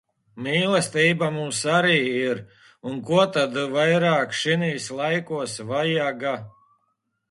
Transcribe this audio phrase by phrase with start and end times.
[0.45, 2.41] Mīlestība mums arī ir
[2.93, 6.39] un ko tad vairāk šinīs laikos vajaga.